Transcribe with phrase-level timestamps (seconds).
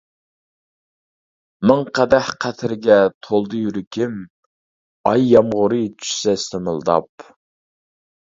[1.71, 4.17] مىڭ قەدەھ قەترىگە تولدى يۈرىكىم،
[5.11, 7.29] ئاي يامغۇرى چۈشسە سىمىلداپ.